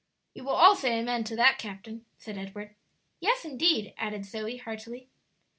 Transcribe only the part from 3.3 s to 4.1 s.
indeed,"